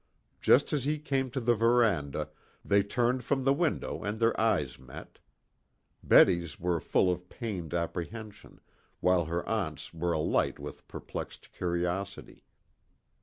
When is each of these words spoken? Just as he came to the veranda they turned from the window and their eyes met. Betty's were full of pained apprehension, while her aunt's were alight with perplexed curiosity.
Just 0.41 0.73
as 0.73 0.83
he 0.85 0.97
came 0.97 1.29
to 1.29 1.39
the 1.39 1.53
veranda 1.53 2.31
they 2.65 2.81
turned 2.81 3.23
from 3.23 3.43
the 3.43 3.53
window 3.53 4.03
and 4.03 4.17
their 4.19 4.33
eyes 4.41 4.79
met. 4.79 5.19
Betty's 6.01 6.59
were 6.59 6.79
full 6.79 7.11
of 7.11 7.29
pained 7.29 7.71
apprehension, 7.75 8.61
while 8.99 9.25
her 9.25 9.47
aunt's 9.47 9.93
were 9.93 10.13
alight 10.13 10.57
with 10.57 10.87
perplexed 10.87 11.51
curiosity. 11.51 12.43